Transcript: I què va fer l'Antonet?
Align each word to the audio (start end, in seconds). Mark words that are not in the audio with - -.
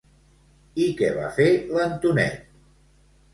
I 0.85 0.87
què 1.01 1.11
va 1.17 1.27
fer 1.35 1.47
l'Antonet? 1.75 2.49